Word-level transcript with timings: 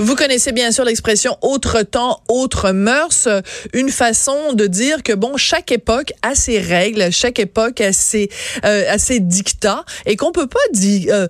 Vous 0.00 0.16
connaissez 0.16 0.52
bien 0.52 0.72
sûr 0.72 0.86
l'expression 0.86 1.36
autre 1.42 1.82
temps, 1.82 2.22
autre 2.28 2.72
mœurs, 2.72 3.28
une 3.74 3.90
façon 3.90 4.54
de 4.54 4.66
dire 4.66 5.02
que 5.02 5.12
bon, 5.12 5.36
chaque 5.36 5.72
époque 5.72 6.14
a 6.22 6.34
ses 6.34 6.58
règles, 6.58 7.12
chaque 7.12 7.38
époque 7.38 7.82
a 7.82 7.92
ses, 7.92 8.30
euh, 8.64 8.90
a 8.90 8.96
ses 8.96 9.20
dictats 9.20 9.84
et 10.06 10.16
qu'on 10.16 10.32
peut 10.32 10.46
pas 10.46 10.58
dire 10.72 11.14
euh, 11.14 11.28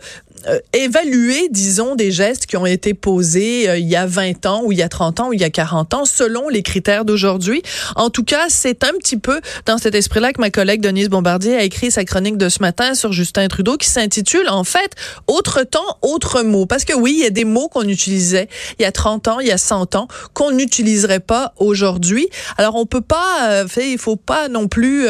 évaluer, 0.72 1.48
disons, 1.50 1.94
des 1.94 2.10
gestes 2.10 2.46
qui 2.46 2.56
ont 2.56 2.66
été 2.66 2.94
posés 2.94 3.68
euh, 3.68 3.78
il 3.78 3.88
y 3.88 3.96
a 3.96 4.06
20 4.06 4.46
ans 4.46 4.62
ou 4.64 4.72
il 4.72 4.78
y 4.78 4.82
a 4.82 4.88
30 4.88 5.20
ans 5.20 5.28
ou 5.28 5.32
il 5.32 5.40
y 5.40 5.44
a 5.44 5.50
40 5.50 5.94
ans 5.94 6.04
selon 6.04 6.48
les 6.48 6.62
critères 6.62 7.04
d'aujourd'hui. 7.04 7.62
En 7.96 8.10
tout 8.10 8.24
cas, 8.24 8.46
c'est 8.48 8.84
un 8.84 8.92
petit 8.98 9.16
peu 9.16 9.40
dans 9.66 9.78
cet 9.78 9.94
esprit-là 9.94 10.32
que 10.32 10.40
ma 10.40 10.50
collègue 10.50 10.80
Denise 10.80 11.08
Bombardier 11.08 11.56
a 11.56 11.62
écrit 11.62 11.90
sa 11.90 12.04
chronique 12.04 12.36
de 12.36 12.48
ce 12.48 12.60
matin 12.60 12.94
sur 12.94 13.12
Justin 13.12 13.48
Trudeau 13.48 13.76
qui 13.76 13.88
s'intitule 13.88 14.48
en 14.48 14.64
fait 14.64 14.92
Autre 15.26 15.62
temps, 15.62 15.98
autre 16.02 16.42
mot. 16.42 16.66
Parce 16.66 16.84
que 16.84 16.94
oui, 16.94 17.14
il 17.18 17.22
y 17.22 17.26
a 17.26 17.30
des 17.30 17.44
mots 17.44 17.68
qu'on 17.68 17.88
utilisait 17.88 18.48
il 18.78 18.82
y 18.82 18.86
a 18.86 18.92
30 18.92 19.28
ans, 19.28 19.40
il 19.40 19.48
y 19.48 19.52
a 19.52 19.58
100 19.58 19.94
ans 19.96 20.08
qu'on 20.34 20.52
n'utiliserait 20.52 21.20
pas 21.20 21.52
aujourd'hui. 21.58 22.28
Alors 22.56 22.76
on 22.76 22.86
peut 22.86 23.00
pas, 23.00 23.50
euh, 23.50 23.66
il 23.78 23.98
faut 23.98 24.16
pas 24.16 24.48
non 24.48 24.68
plus 24.68 25.06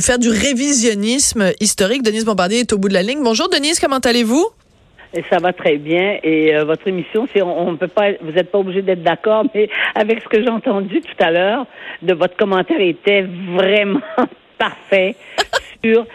faire 0.00 0.18
du 0.18 0.30
révisionnisme 0.30 1.52
historique. 1.60 2.02
Denise 2.02 2.24
Bombardier 2.24 2.60
est 2.60 2.72
au 2.72 2.78
bout 2.78 2.88
de 2.88 2.94
la 2.94 3.02
ligne. 3.02 3.22
Bonjour 3.22 3.48
Denise, 3.48 3.80
comment 3.80 3.98
allez-vous? 3.98 4.45
Et 5.14 5.22
ça 5.30 5.38
va 5.38 5.52
très 5.52 5.76
bien. 5.76 6.18
Et 6.22 6.54
euh, 6.54 6.64
votre 6.64 6.86
émission, 6.88 7.26
on, 7.42 7.76
peut 7.76 7.88
pas, 7.88 8.12
vous 8.20 8.32
n'êtes 8.32 8.50
pas 8.50 8.58
obligé 8.58 8.82
d'être 8.82 9.02
d'accord, 9.02 9.44
mais 9.54 9.68
avec 9.94 10.22
ce 10.22 10.28
que 10.28 10.42
j'ai 10.42 10.50
entendu 10.50 11.00
tout 11.00 11.24
à 11.24 11.30
l'heure, 11.30 11.66
de 12.02 12.14
votre 12.14 12.36
commentaire 12.36 12.80
était 12.80 13.22
vraiment 13.22 14.00
parfait 14.58 15.14
sur 15.84 16.06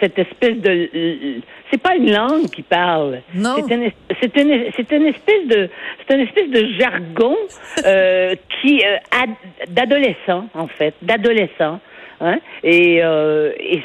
cette 0.00 0.18
espèce 0.18 0.56
de 0.58 1.40
c'est 1.70 1.80
pas 1.80 1.94
une 1.94 2.12
langue 2.12 2.48
qui 2.50 2.62
parle. 2.62 3.20
Non. 3.34 3.56
C'est 3.56 3.74
une, 3.74 3.90
c'est 4.20 4.36
une, 4.36 5.02
une 5.02 5.06
espèce 5.06 5.46
de, 5.46 5.68
c'est 6.06 6.14
une 6.14 6.22
espèce 6.22 6.50
de 6.50 6.78
jargon 6.78 7.36
euh, 7.86 8.34
qui 8.60 8.82
euh, 8.84 9.26
d'adolescent 9.68 10.46
en 10.54 10.66
fait, 10.66 10.94
d'adolescent. 11.02 11.80
Hein? 12.20 12.38
Et, 12.62 13.00
euh, 13.02 13.52
et 13.58 13.82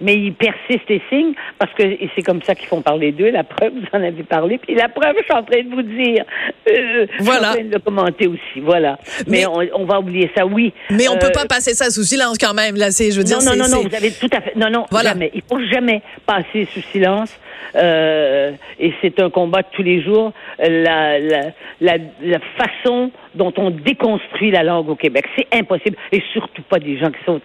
mais 0.00 0.16
ils 0.16 0.32
persistent 0.32 0.90
et 0.90 1.00
signent 1.08 1.34
parce 1.58 1.72
que 1.74 1.82
c'est 2.14 2.22
comme 2.22 2.42
ça 2.42 2.54
qu'ils 2.54 2.68
font 2.68 2.82
parler 2.82 3.12
d'eux. 3.12 3.30
La 3.30 3.44
preuve, 3.44 3.72
vous 3.74 3.86
en 3.98 4.02
avez 4.02 4.22
parlé. 4.22 4.58
Puis 4.58 4.74
la 4.74 4.88
preuve, 4.88 5.14
je 5.18 5.24
suis 5.24 5.32
en 5.32 5.42
train 5.42 5.62
de 5.62 5.74
vous 5.74 5.82
dire. 5.82 6.24
Euh, 6.68 7.06
voilà. 7.20 7.22
Je 7.22 7.22
suis 7.22 7.50
en 7.50 7.52
train 7.52 7.64
de 7.64 7.72
le 7.72 7.78
commenter 7.78 8.26
aussi. 8.26 8.60
Voilà. 8.60 8.98
Mais, 9.26 9.44
on, 9.46 9.84
va 9.84 10.00
oublier 10.00 10.30
ça, 10.36 10.46
oui. 10.46 10.72
Mais 10.90 11.08
on 11.08 11.14
ne 11.14 11.20
peut 11.20 11.26
euh, 11.26 11.30
pas 11.30 11.46
passer 11.46 11.74
ça 11.74 11.90
sous 11.90 12.02
silence 12.02 12.38
quand 12.38 12.54
même. 12.54 12.76
Là, 12.76 12.90
c'est, 12.90 13.10
je 13.10 13.18
veux 13.18 13.24
dire, 13.24 13.38
non, 13.38 13.56
non, 13.56 13.64
non, 13.64 13.68
non, 13.68 13.88
vous 13.88 13.94
avez 13.94 14.12
tout 14.12 14.30
à 14.32 14.40
fait. 14.40 14.54
Non, 14.56 14.70
non, 14.70 14.86
voilà. 14.90 15.10
jamais. 15.10 15.30
Il 15.34 15.42
faut 15.42 15.60
jamais 15.66 16.02
passer 16.26 16.66
sous 16.72 16.82
silence. 16.92 17.38
Euh, 17.74 18.52
et 18.78 18.92
c'est 19.00 19.18
un 19.20 19.30
combat 19.30 19.62
de 19.62 19.68
tous 19.72 19.82
les 19.82 20.02
jours. 20.02 20.32
La, 20.58 21.18
la, 21.18 21.40
la, 21.80 21.96
la 22.22 22.38
façon 22.56 23.10
dont 23.34 23.52
on 23.56 23.70
déconstruit 23.70 24.50
la 24.50 24.62
langue 24.62 24.88
au 24.88 24.96
Québec, 24.96 25.26
c'est 25.36 25.46
impossible. 25.52 25.96
Et 26.10 26.22
surtout 26.32 26.62
pas 26.62 26.78
des 26.78 26.98
gens 26.98 27.10
qui 27.10 27.24
sont 27.24 27.40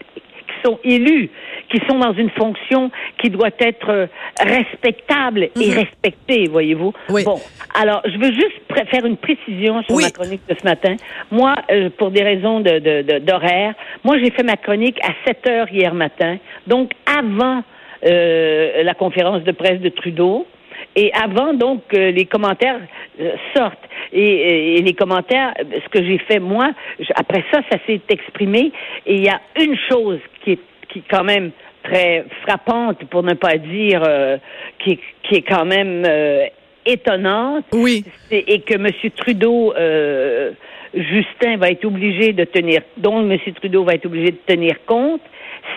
sont 0.63 0.80
élus, 0.83 1.30
qui 1.69 1.80
sont 1.89 2.00
dans 2.00 2.13
une 2.13 2.30
fonction 2.31 2.91
qui 3.22 3.30
doit 3.30 3.50
être 3.59 3.89
euh, 3.89 4.08
respectable 4.39 5.50
et 5.59 5.69
mhm. 5.69 5.77
respectée, 5.77 6.47
voyez-vous? 6.50 6.94
Bon, 7.09 7.39
alors 7.73 8.02
je 8.05 8.17
veux 8.17 8.31
juste 8.31 8.61
faire 8.91 9.05
une 9.05 9.17
précision 9.17 9.83
sur 9.83 9.95
ma 9.97 10.11
chronique 10.11 10.41
de 10.47 10.55
ce 10.59 10.63
matin. 10.66 10.95
Moi, 11.31 11.55
euh, 11.72 11.89
pour 11.97 12.11
des 12.11 12.23
raisons 12.23 12.59
de, 12.59 13.19
d'horaire, 13.19 13.73
moi 14.03 14.17
j'ai 14.19 14.31
fait 14.31 14.44
ma 14.44 14.58
chronique 14.58 15.00
à 15.03 15.13
7 15.25 15.47
heures 15.47 15.72
hier 15.72 15.94
matin, 15.94 16.38
donc 16.66 16.91
avant 17.05 17.63
euh, 18.05 18.83
la 18.83 18.94
conférence 18.94 19.44
de 19.44 19.52
presse 19.52 19.81
de 19.81 19.89
Trudeau 19.89 20.45
et 20.98 21.14
avant 21.14 21.53
donc 21.53 21.84
que 21.88 22.09
les 22.09 22.26
commentaires 22.26 22.81
sortent. 23.56 23.78
Et, 24.12 24.78
et, 24.78 24.81
les 24.81 24.94
commentaires, 24.94 25.53
ce 25.58 25.90
que 25.90 26.03
j'ai 26.03 26.17
fait 26.17 26.40
moi, 26.40 26.72
après 27.16 27.44
ça, 27.52 27.62
ça 27.72 27.78
s'est 27.86 28.02
exprimé. 28.09 28.72
Et 29.06 29.16
il 29.16 29.23
y 29.23 29.30
a 29.30 29.40
une 29.62 29.78
chose 29.90 30.20
qui 30.44 30.53
est, 30.53 30.59
qui 30.90 31.03
quand 31.03 31.24
même 31.24 31.52
très 31.84 32.25
frappante, 32.41 33.06
pour 33.06 33.22
ne 33.22 33.36
pas 33.36 33.57
dire 33.57 34.02
euh, 34.06 34.38
qui, 34.80 35.00
qui 35.24 35.36
est 35.36 35.41
quand 35.41 35.66
même 35.66 36.03
euh, 36.06 36.46
étonnante. 36.86 37.66
Oui. 37.74 38.03
Et 38.31 38.62
que 38.62 38.74
M. 38.74 38.88
Trudeau, 39.16 39.74
euh, 39.75 40.52
Justin 40.96 41.57
va 41.57 41.69
être 41.69 41.86
obligé 41.86 42.34
de 42.34 42.44
tenir, 42.44 42.81
dont 42.97 43.22
M. 43.30 43.38
Trudeau 43.56 43.84
va 43.84 43.94
être 43.94 44.07
obligé 44.07 44.31
de 44.31 44.40
tenir 44.47 44.75
compte, 44.88 45.22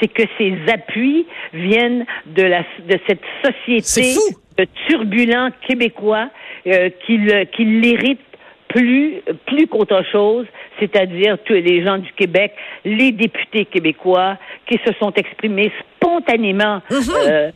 c'est 0.00 0.08
que 0.08 0.22
ces 0.38 0.54
appuis 0.72 1.26
viennent 1.52 2.06
de 2.26 2.42
la 2.42 2.60
de 2.86 2.98
cette 3.06 3.22
société 3.44 4.18
de 4.56 4.66
turbulents 4.88 5.50
québécois 5.66 6.28
euh, 6.66 6.90
qui 7.06 7.64
l'héritent 7.64 8.20
plus, 8.68 9.20
plus 9.46 9.66
qu'autre 9.66 10.02
chose, 10.10 10.46
c'est-à-dire 10.78 11.38
tous 11.44 11.54
les 11.54 11.84
gens 11.84 11.98
du 11.98 12.12
Québec, 12.12 12.54
les 12.84 13.10
députés 13.12 13.64
québécois 13.64 14.38
qui 14.66 14.78
se 14.86 14.92
sont 14.94 15.12
exprimés 15.14 15.72
spontanément. 15.96 16.80
Mm-hmm. 16.90 17.12
Euh, 17.28 17.50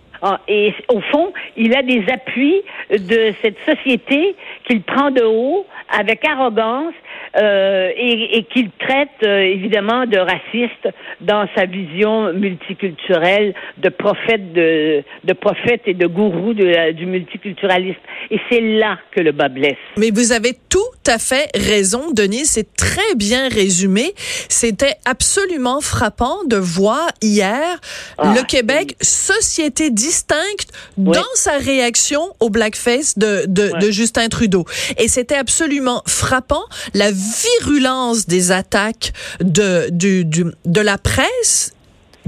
et 0.49 0.75
au 0.89 1.01
fond, 1.01 1.33
il 1.57 1.75
a 1.77 1.83
des 1.83 2.05
appuis 2.11 2.63
de 2.91 3.33
cette 3.43 3.59
société 3.67 4.35
qu'il 4.67 4.83
prend 4.83 5.11
de 5.11 5.23
haut 5.23 5.67
avec 5.97 6.27
arrogance 6.27 6.95
euh, 7.37 7.91
et, 7.97 8.39
et 8.39 8.45
qu'il 8.45 8.71
traite 8.79 9.09
euh, 9.25 9.41
évidemment 9.41 10.07
de 10.07 10.19
raciste 10.19 10.89
dans 11.21 11.47
sa 11.57 11.67
vision 11.67 12.33
multiculturelle 12.33 13.55
de 13.79 13.89
prophète 13.89 14.53
de, 14.53 15.03
de 15.25 15.33
prophète 15.33 15.83
et 15.87 15.95
de 15.95 16.07
gourou 16.07 16.55
de, 16.55 16.93
du 16.93 17.07
multiculturalisme. 17.07 17.99
Et 18.31 18.39
c'est 18.51 18.61
là 18.61 18.99
que 19.13 19.21
le 19.21 19.33
bas 19.33 19.49
blesse. 19.49 19.77
Mais 19.97 20.11
vous 20.11 20.33
avez 20.33 20.53
tout 20.69 20.81
à 21.07 21.19
fait 21.19 21.51
raison, 21.55 22.13
Denis. 22.13 22.45
C'est 22.45 22.75
très 22.77 23.15
bien 23.17 23.49
résumé. 23.49 24.13
C'était 24.49 24.95
absolument 25.05 25.81
frappant 25.81 26.45
de 26.47 26.57
voir 26.57 27.09
hier 27.23 27.81
ah, 28.19 28.35
le 28.37 28.45
Québec, 28.47 28.97
société 29.01 29.91
distincte, 29.91 30.73
dans 30.97 31.23
sa 31.35 31.59
réaction 31.59 32.21
au 32.41 32.51
blackface 32.51 33.19
de, 33.19 33.45
de, 33.47 33.71
de 33.81 33.91
Justin 33.91 34.29
Trudeau. 34.29 34.65
Et 34.99 35.09
c'était 35.09 35.37
absolument 35.37 36.03
frappant 36.07 36.63
la 36.95 37.04
virulence 37.11 38.27
des 38.27 38.51
attaques 38.53 39.13
de, 39.41 39.89
du, 39.91 40.25
de 40.25 40.81
la 40.81 40.99
presse 40.99 41.74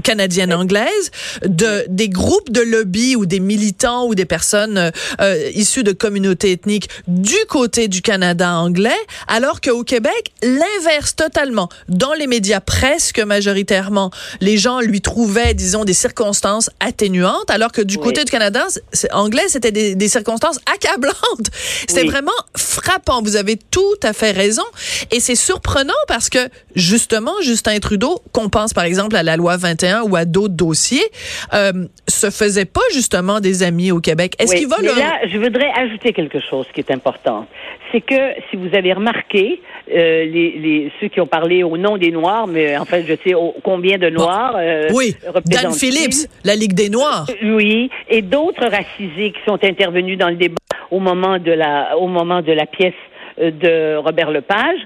canadienne 0.03 0.53
anglaise, 0.53 1.11
de 1.45 1.85
des 1.89 2.09
groupes 2.09 2.51
de 2.51 2.61
lobby 2.61 3.15
ou 3.15 3.25
des 3.25 3.39
militants 3.39 4.07
ou 4.07 4.15
des 4.15 4.25
personnes 4.25 4.77
euh, 4.77 4.91
euh, 5.21 5.51
issues 5.53 5.83
de 5.83 5.91
communautés 5.91 6.51
ethniques 6.51 6.89
du 7.07 7.35
côté 7.49 7.87
du 7.87 8.01
Canada 8.01 8.51
anglais, 8.55 8.97
alors 9.27 9.61
qu'au 9.61 9.83
Québec, 9.83 10.31
l'inverse 10.41 11.15
totalement. 11.15 11.69
Dans 11.87 12.13
les 12.13 12.27
médias 12.27 12.59
presque 12.59 13.19
majoritairement, 13.19 14.11
les 14.41 14.57
gens 14.57 14.79
lui 14.79 15.01
trouvaient, 15.01 15.53
disons, 15.53 15.85
des 15.85 15.93
circonstances 15.93 16.69
atténuantes, 16.79 17.49
alors 17.49 17.71
que 17.71 17.81
du 17.81 17.97
côté 17.97 18.23
du 18.23 18.31
Canada 18.31 18.65
anglais, 19.11 19.45
c'était 19.47 19.71
des, 19.71 19.95
des, 19.95 20.07
circonstances 20.07 20.59
accablantes. 20.73 21.15
C'était 21.87 22.05
vraiment 22.05 22.31
frappant. 22.55 23.21
Vous 23.21 23.35
avez 23.35 23.57
tout 23.57 23.81
à 24.03 24.13
fait 24.13 24.31
raison. 24.31 24.63
Et 25.11 25.19
c'est 25.19 25.35
surprenant 25.35 25.93
parce 26.07 26.29
que, 26.29 26.49
justement, 26.75 27.33
Justin 27.41 27.79
Trudeau, 27.79 28.21
qu'on 28.31 28.49
pense 28.49 28.73
par 28.73 28.83
exemple 28.83 29.15
à 29.15 29.23
la 29.23 29.37
loi 29.37 29.57
21 29.57 29.86
ou 30.03 30.15
à 30.15 30.25
d'autres 30.25 30.55
dossiers, 30.55 31.05
euh, 31.53 31.71
se 32.07 32.29
faisait 32.29 32.65
pas 32.65 32.81
justement 32.93 33.39
des 33.39 33.63
amis 33.63 33.91
au 33.91 33.99
Québec. 33.99 34.35
Est-ce 34.39 34.55
qu'il 34.55 34.67
va 34.67 34.77
mais 34.81 34.87
là, 34.87 35.19
je 35.27 35.37
voudrais 35.37 35.71
ajouter 35.75 36.13
quelque 36.13 36.39
chose 36.39 36.65
qui 36.73 36.81
est 36.81 36.91
important. 36.91 37.45
C'est 37.91 38.01
que 38.01 38.33
si 38.49 38.57
vous 38.57 38.75
avez 38.75 38.93
remarqué, 38.93 39.61
euh, 39.89 40.25
les, 40.25 40.51
les, 40.59 40.91
ceux 40.99 41.07
qui 41.07 41.21
ont 41.21 41.27
parlé 41.27 41.63
au 41.63 41.77
nom 41.77 41.97
des 41.97 42.11
Noirs, 42.11 42.47
mais 42.47 42.77
en 42.77 42.85
fait, 42.85 43.05
je 43.07 43.13
sais 43.23 43.35
combien 43.63 43.97
de 43.97 44.09
Noirs. 44.09 44.55
Euh, 44.57 44.89
oui, 44.93 45.15
Dan 45.45 45.73
Phillips, 45.73 46.29
la 46.43 46.55
Ligue 46.55 46.73
des 46.73 46.89
Noirs. 46.89 47.27
Euh, 47.29 47.55
oui, 47.55 47.89
et 48.09 48.21
d'autres 48.21 48.67
racisés 48.67 49.31
qui 49.31 49.39
sont 49.45 49.59
intervenus 49.63 50.17
dans 50.17 50.29
le 50.29 50.35
débat 50.35 50.55
au 50.91 50.99
moment 50.99 51.39
de 51.39 51.51
la, 51.51 51.97
au 51.97 52.07
moment 52.07 52.41
de 52.41 52.51
la 52.51 52.65
pièce 52.65 52.93
de 53.37 53.97
Robert 53.97 54.31
Lepage 54.31 54.79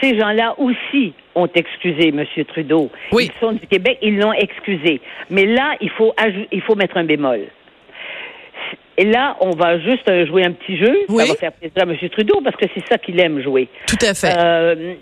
ces 0.00 0.18
gens-là 0.18 0.54
aussi 0.58 1.12
ont 1.34 1.48
excusé 1.54 2.08
M. 2.08 2.24
Trudeau. 2.48 2.90
Oui. 3.12 3.30
Ils 3.32 3.40
sont 3.40 3.52
du 3.52 3.66
Québec, 3.66 3.98
ils 4.02 4.18
l'ont 4.18 4.32
excusé. 4.32 5.00
Mais 5.30 5.46
là, 5.46 5.76
il 5.80 5.90
faut, 5.90 6.14
il 6.50 6.60
faut 6.62 6.74
mettre 6.74 6.96
un 6.96 7.04
bémol. 7.04 7.46
Et 8.96 9.04
là, 9.04 9.36
on 9.40 9.50
va 9.52 9.78
juste 9.78 10.08
euh, 10.10 10.26
jouer 10.26 10.44
un 10.44 10.52
petit 10.52 10.76
jeu. 10.76 10.94
Ça 11.08 11.24
va 11.24 11.34
faire 11.34 11.52
plaisir 11.52 11.78
à 11.78 11.82
M. 11.82 11.96
Trudeau 12.10 12.40
parce 12.42 12.56
que 12.56 12.66
c'est 12.74 12.86
ça 12.86 12.98
qu'il 12.98 13.18
aime 13.18 13.42
jouer. 13.42 13.68
Tout 13.86 13.96
à 14.02 14.12
fait. 14.12 14.34
Euh, 14.36 14.94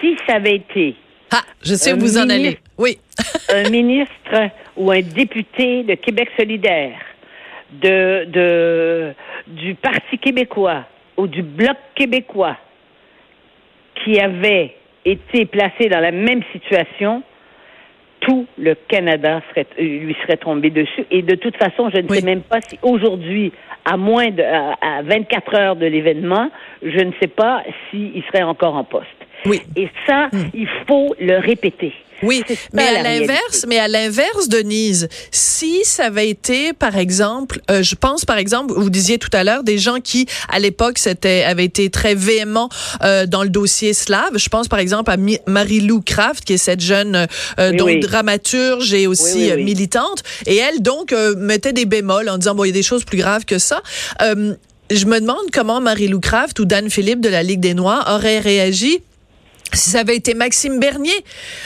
si 0.00 0.16
ça 0.26 0.36
avait 0.36 0.54
été. 0.54 0.94
Ah, 1.30 1.42
je 1.62 1.74
sais 1.74 1.92
où 1.92 1.98
vous 1.98 2.16
en 2.16 2.30
allez. 2.30 2.58
Oui. 2.78 2.98
un 3.54 3.68
ministre 3.68 4.50
ou 4.76 4.90
un 4.90 5.02
député 5.02 5.82
de 5.82 5.94
Québec 5.96 6.30
solidaire, 6.38 6.98
de, 7.72 8.24
de, 8.24 9.12
du 9.48 9.74
Parti 9.74 10.18
québécois 10.18 10.84
ou 11.18 11.26
du 11.26 11.42
Bloc 11.42 11.76
québécois, 11.94 12.56
qui 14.02 14.18
avait 14.18 14.76
été 15.04 15.46
placé 15.46 15.88
dans 15.88 16.00
la 16.00 16.12
même 16.12 16.42
situation, 16.52 17.22
tout 18.20 18.46
le 18.56 18.74
Canada 18.88 19.42
serait, 19.50 19.66
lui 19.78 20.16
serait 20.22 20.36
tombé 20.36 20.70
dessus. 20.70 21.04
Et 21.10 21.22
de 21.22 21.34
toute 21.34 21.56
façon, 21.56 21.90
je 21.94 22.00
ne 22.00 22.08
sais 22.08 22.24
même 22.24 22.42
pas 22.42 22.60
si 22.60 22.78
aujourd'hui, 22.82 23.52
à 23.84 23.96
moins 23.96 24.30
de 24.30 24.42
à, 24.42 25.02
24 25.02 25.54
heures 25.54 25.76
de 25.76 25.86
l'événement, 25.86 26.48
je 26.82 27.00
ne 27.04 27.12
sais 27.20 27.28
pas 27.28 27.62
s'il 27.90 28.22
serait 28.32 28.44
encore 28.44 28.76
en 28.76 28.84
poste. 28.84 29.08
Oui. 29.44 29.60
Et 29.76 29.88
ça, 30.06 30.28
hmm. 30.32 30.50
il 30.54 30.68
faut 30.86 31.14
le 31.20 31.38
répéter. 31.38 31.92
Oui, 32.22 32.42
mais 32.72 32.82
à 32.84 33.02
l'inverse, 33.02 33.64
mais 33.68 33.78
à 33.78 33.88
l'inverse, 33.88 34.48
Denise, 34.48 35.08
si 35.30 35.84
ça 35.84 36.04
avait 36.04 36.28
été, 36.28 36.72
par 36.72 36.96
exemple, 36.96 37.60
euh, 37.70 37.82
je 37.82 37.94
pense, 37.94 38.24
par 38.24 38.38
exemple, 38.38 38.74
vous 38.74 38.90
disiez 38.90 39.18
tout 39.18 39.30
à 39.32 39.44
l'heure, 39.44 39.64
des 39.64 39.78
gens 39.78 40.00
qui, 40.00 40.26
à 40.48 40.58
l'époque, 40.58 40.98
c'était, 40.98 41.44
avaient 41.44 41.64
été 41.64 41.90
très 41.90 42.14
véhéments 42.14 42.68
euh, 43.02 43.26
dans 43.26 43.42
le 43.42 43.48
dossier 43.48 43.94
slave. 43.94 44.36
Je 44.36 44.48
pense, 44.48 44.68
par 44.68 44.78
exemple, 44.78 45.10
à 45.10 45.16
Marie-Lou 45.46 46.02
Kraft, 46.02 46.44
qui 46.44 46.54
est 46.54 46.58
cette 46.58 46.80
jeune 46.80 47.26
euh, 47.58 47.72
donc 47.72 48.00
dramaturge 48.00 48.92
et 48.94 49.06
aussi 49.06 49.50
euh, 49.50 49.56
militante, 49.56 50.22
et 50.46 50.56
elle 50.56 50.82
donc 50.82 51.14
mettait 51.36 51.72
des 51.72 51.84
bémols 51.84 52.28
en 52.28 52.38
disant 52.38 52.54
bon, 52.54 52.64
il 52.64 52.68
y 52.68 52.70
a 52.70 52.74
des 52.74 52.82
choses 52.82 53.04
plus 53.04 53.18
graves 53.18 53.44
que 53.44 53.58
ça. 53.58 53.82
je 54.20 55.06
me 55.06 55.20
demande 55.20 55.50
comment 55.52 55.80
Marie-Lou 55.80 56.20
Kraft 56.20 56.58
ou 56.60 56.64
Dan 56.64 56.90
Philippe 56.90 57.20
de 57.20 57.28
la 57.28 57.42
Ligue 57.42 57.60
des 57.60 57.74
Noirs 57.74 58.08
auraient 58.14 58.40
réagi 58.40 59.00
si 59.74 59.90
ça 59.90 60.00
avait 60.00 60.16
été 60.16 60.34
Maxime 60.34 60.78
Bernier, 60.80 61.12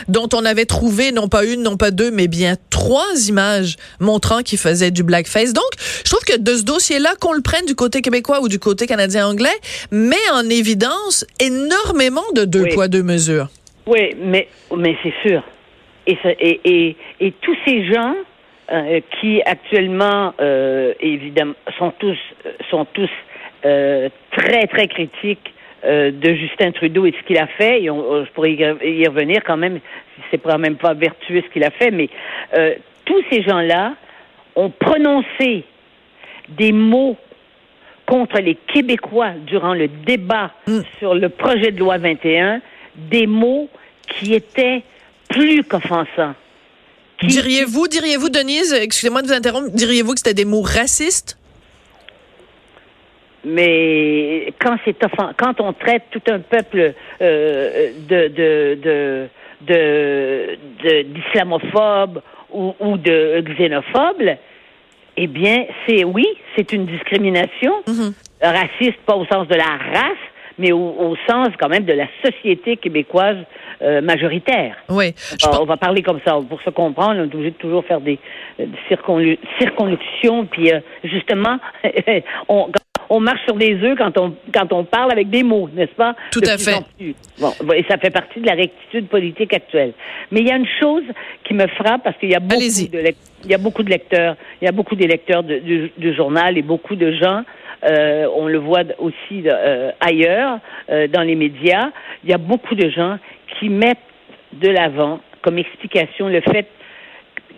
dont 0.08 0.28
on 0.34 0.44
avait 0.44 0.64
trouvé 0.64 1.12
non 1.12 1.28
pas 1.28 1.44
une, 1.44 1.62
non 1.62 1.76
pas 1.76 1.90
deux, 1.90 2.10
mais 2.10 2.28
bien 2.28 2.54
trois 2.70 3.28
images 3.28 3.76
montrant 4.00 4.42
qu'il 4.42 4.58
faisait 4.58 4.90
du 4.90 5.02
blackface. 5.02 5.52
Donc, 5.52 5.64
je 5.78 6.10
trouve 6.10 6.24
que 6.24 6.38
de 6.38 6.52
ce 6.52 6.64
dossier-là, 6.64 7.14
qu'on 7.20 7.32
le 7.32 7.42
prenne 7.42 7.66
du 7.66 7.74
côté 7.74 8.02
québécois 8.02 8.40
ou 8.42 8.48
du 8.48 8.58
côté 8.58 8.86
canadien-anglais, 8.86 9.56
met 9.90 10.16
en 10.32 10.48
évidence 10.48 11.26
énormément 11.40 12.24
de 12.34 12.44
deux 12.44 12.66
poids, 12.74 12.88
deux 12.88 13.02
mesures. 13.02 13.48
Oui, 13.86 14.14
mais, 14.20 14.48
mais 14.76 14.96
c'est 15.02 15.14
sûr. 15.26 15.42
Et, 16.06 16.16
et, 16.24 16.60
et, 16.64 16.96
et, 17.20 17.32
tous 17.40 17.56
ces 17.66 17.86
gens 17.92 18.14
euh, 18.72 19.00
qui 19.20 19.42
actuellement, 19.44 20.34
euh, 20.40 20.92
évidemment, 21.00 21.54
sont 21.78 21.92
tous, 21.98 22.18
sont 22.70 22.84
tous 22.92 23.10
euh, 23.64 24.08
très, 24.36 24.66
très 24.66 24.86
critiques 24.88 25.52
euh, 25.84 26.10
de 26.10 26.34
Justin 26.34 26.72
Trudeau 26.72 27.06
et 27.06 27.12
ce 27.12 27.26
qu'il 27.26 27.38
a 27.38 27.46
fait, 27.46 27.82
et 27.82 27.90
on, 27.90 28.24
je 28.24 28.30
pourrais 28.32 28.52
y 28.52 29.06
revenir 29.06 29.42
quand 29.44 29.56
même, 29.56 29.80
c'est 30.30 30.38
quand 30.38 30.58
même 30.58 30.76
pas 30.76 30.94
vertueux 30.94 31.42
ce 31.46 31.52
qu'il 31.52 31.64
a 31.64 31.70
fait, 31.70 31.90
mais 31.90 32.08
euh, 32.54 32.74
tous 33.04 33.22
ces 33.30 33.42
gens-là 33.42 33.94
ont 34.54 34.70
prononcé 34.70 35.64
des 36.48 36.72
mots 36.72 37.16
contre 38.06 38.38
les 38.38 38.54
Québécois 38.54 39.32
durant 39.46 39.74
le 39.74 39.88
débat 39.88 40.52
mm. 40.66 40.80
sur 40.98 41.14
le 41.14 41.28
projet 41.28 41.72
de 41.72 41.78
loi 41.78 41.98
21, 41.98 42.60
des 42.96 43.26
mots 43.26 43.68
qui 44.08 44.34
étaient 44.34 44.82
plus 45.28 45.62
qu'offensants. 45.64 46.34
Diriez-vous, 47.22 47.88
diriez-vous, 47.88 48.28
Denise, 48.28 48.72
excusez-moi 48.72 49.22
de 49.22 49.28
vous 49.28 49.32
interrompre, 49.32 49.70
diriez-vous 49.70 50.12
que 50.12 50.18
c'était 50.18 50.34
des 50.34 50.44
mots 50.44 50.62
racistes? 50.62 51.38
Mais 53.46 54.52
quand 54.60 54.76
c'est 54.84 54.96
quand 55.36 55.60
on 55.60 55.72
traite 55.72 56.02
tout 56.10 56.22
un 56.28 56.40
peuple 56.40 56.94
euh, 57.22 57.90
de 58.08 58.28
de 58.28 59.28
de 59.60 61.02
d'islamophobe 61.04 62.22
ou, 62.52 62.74
ou, 62.80 62.96
de 62.98 63.44
xénophobe, 63.56 64.36
eh 65.16 65.26
bien, 65.28 65.66
c'est 65.86 66.04
oui, 66.04 66.26
c'est 66.56 66.72
une 66.72 66.86
discrimination 66.86 67.72
mm-hmm. 67.86 68.12
raciste, 68.42 68.98
pas 69.06 69.14
au 69.14 69.24
sens 69.26 69.46
de 69.46 69.54
la 69.54 69.64
race, 69.64 70.18
mais 70.58 70.72
au, 70.72 71.16
sens 71.28 71.48
quand 71.58 71.68
même 71.68 71.84
de 71.84 71.92
la 71.92 72.06
société 72.24 72.76
québécoise 72.76 73.36
euh, 73.82 74.00
majoritaire. 74.00 74.76
Oui. 74.88 75.14
on 75.60 75.64
va 75.64 75.76
parler 75.76 76.02
comme 76.02 76.20
ça. 76.24 76.38
Pour 76.48 76.60
se 76.62 76.70
comprendre, 76.70 77.20
on 77.20 77.24
est 77.24 77.34
obligé 77.34 77.50
de 77.50 77.56
toujours 77.56 77.84
faire 77.84 78.00
des, 78.00 78.18
des 78.58 78.68
circonlocutions. 78.88 80.46
Puis 80.46 80.72
euh, 80.72 80.80
justement, 81.04 81.58
on, 82.48 82.70
on 83.08 83.20
marche 83.20 83.44
sur 83.44 83.56
des 83.56 83.74
œufs 83.82 83.96
quand 83.96 84.16
on 84.18 84.34
quand 84.52 84.72
on 84.72 84.84
parle 84.84 85.12
avec 85.12 85.30
des 85.30 85.42
mots, 85.42 85.68
n'est-ce 85.74 85.94
pas? 85.94 86.14
Tout 86.30 86.40
à 86.46 86.58
fait. 86.58 86.84
Bon, 87.38 87.52
et 87.74 87.84
ça 87.88 87.98
fait 87.98 88.10
partie 88.10 88.40
de 88.40 88.46
la 88.46 88.54
rectitude 88.54 89.08
politique 89.08 89.52
actuelle. 89.52 89.92
Mais 90.30 90.40
il 90.40 90.46
y 90.46 90.50
a 90.50 90.56
une 90.56 90.68
chose 90.80 91.04
qui 91.44 91.54
me 91.54 91.66
frappe 91.68 92.02
parce 92.04 92.16
qu'il 92.18 92.30
y 92.30 92.34
a 92.34 92.40
beaucoup 92.40 92.60
de 92.60 93.14
il 93.44 93.50
y 93.50 93.54
a 93.54 93.58
beaucoup 93.58 93.82
de 93.82 93.90
lecteurs, 93.90 94.36
il 94.60 94.64
y 94.64 94.68
a 94.68 94.72
beaucoup 94.72 94.96
d'électeurs 94.96 95.42
du, 95.42 96.14
journal 96.14 96.58
et 96.58 96.62
beaucoup 96.62 96.96
de 96.96 97.12
gens. 97.12 97.42
Euh, 97.84 98.26
on 98.34 98.46
le 98.46 98.58
voit 98.58 98.84
aussi 98.98 99.44
euh, 99.46 99.92
ailleurs 100.00 100.58
euh, 100.90 101.06
dans 101.08 101.22
les 101.22 101.36
médias. 101.36 101.90
Il 102.24 102.30
y 102.30 102.32
a 102.32 102.38
beaucoup 102.38 102.74
de 102.74 102.88
gens 102.88 103.18
qui 103.58 103.68
mettent 103.68 103.98
de 104.54 104.68
l'avant 104.68 105.20
comme 105.42 105.58
explication 105.58 106.28
le 106.28 106.40
fait 106.40 106.66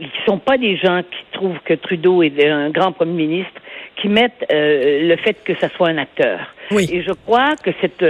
ne 0.00 0.26
sont 0.26 0.38
pas 0.38 0.58
des 0.58 0.76
gens 0.76 1.02
qui 1.02 1.24
trouvent 1.32 1.58
que 1.64 1.74
Trudeau 1.74 2.22
est 2.22 2.48
un 2.48 2.70
grand 2.70 2.92
premier 2.92 3.26
ministre 3.26 3.60
qui 4.00 4.08
mettent 4.08 4.44
euh, 4.52 5.08
le 5.08 5.16
fait 5.16 5.42
que 5.44 5.56
ça 5.58 5.68
soit 5.70 5.88
un 5.88 5.98
acteur. 5.98 6.40
Oui. 6.70 6.88
Et 6.92 7.02
je 7.02 7.12
crois 7.12 7.56
que 7.62 7.70
cette 7.80 8.04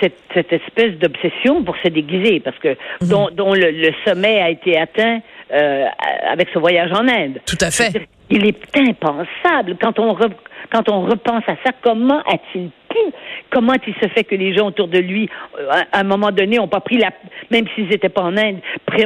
cette, 0.00 0.18
cette 0.32 0.52
espèce 0.52 0.92
d'obsession 0.98 1.62
pour 1.62 1.76
se 1.78 1.88
déguiser, 1.88 2.40
parce 2.40 2.58
que 2.58 2.68
mhm. 2.68 3.08
dont, 3.08 3.28
dont 3.32 3.54
le, 3.54 3.70
le, 3.70 3.90
sommet 4.04 4.40
a 4.40 4.50
été 4.50 4.76
atteint 4.78 5.20
euh, 5.52 5.86
avec 6.28 6.48
ce 6.52 6.58
voyage 6.58 6.90
en 6.92 7.06
Inde. 7.08 7.40
Tout 7.46 7.58
à 7.60 7.70
fait. 7.70 8.06
Il 8.30 8.46
est 8.46 8.58
impensable 8.76 9.76
quand 9.80 9.98
on 9.98 10.16
quand 10.72 10.88
on 10.88 11.02
repense 11.02 11.44
à 11.46 11.56
ça. 11.64 11.70
Comment 11.82 12.20
a-t-il 12.20 12.70
Comment 13.50 13.74
il 13.86 13.94
se 13.94 14.08
fait 14.08 14.24
que 14.24 14.34
les 14.34 14.56
gens 14.56 14.68
autour 14.68 14.88
de 14.88 14.98
lui, 14.98 15.28
euh, 15.58 15.68
à 15.92 16.00
un 16.00 16.04
moment 16.04 16.30
donné, 16.30 16.56
n'ont 16.56 16.68
pas 16.68 16.80
pris 16.80 16.98
la, 16.98 17.10
même 17.50 17.66
s'ils 17.74 17.88
n'étaient 17.88 18.08
pas 18.08 18.22
en 18.22 18.36
Inde, 18.36 18.56